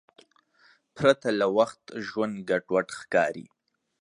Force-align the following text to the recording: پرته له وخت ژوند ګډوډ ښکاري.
پرته 0.95 1.27
له 1.39 1.47
وخت 1.57 1.83
ژوند 2.07 2.35
ګډوډ 2.49 2.87
ښکاري. 2.99 3.45